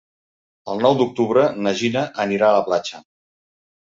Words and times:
El 0.71 0.79
nou 0.85 0.95
d'octubre 1.01 1.43
na 1.67 1.75
Gina 1.81 2.03
anirà 2.25 2.49
a 2.53 2.57
la 2.57 2.65
platja. 2.71 3.03